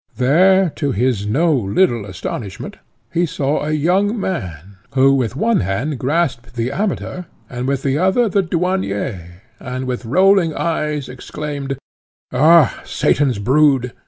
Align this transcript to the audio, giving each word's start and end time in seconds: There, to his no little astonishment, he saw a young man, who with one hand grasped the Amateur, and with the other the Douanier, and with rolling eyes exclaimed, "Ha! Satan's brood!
There, 0.17 0.71
to 0.77 0.91
his 0.93 1.27
no 1.27 1.53
little 1.53 2.07
astonishment, 2.07 2.77
he 3.13 3.27
saw 3.27 3.63
a 3.63 3.71
young 3.71 4.19
man, 4.19 4.77
who 4.95 5.13
with 5.13 5.35
one 5.35 5.59
hand 5.59 5.99
grasped 5.99 6.55
the 6.55 6.71
Amateur, 6.71 7.25
and 7.47 7.67
with 7.67 7.83
the 7.83 7.99
other 7.99 8.27
the 8.27 8.41
Douanier, 8.41 9.43
and 9.59 9.85
with 9.85 10.03
rolling 10.03 10.55
eyes 10.55 11.07
exclaimed, 11.07 11.77
"Ha! 12.31 12.81
Satan's 12.83 13.37
brood! 13.37 13.93